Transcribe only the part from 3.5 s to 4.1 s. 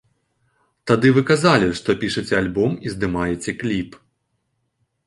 кліп.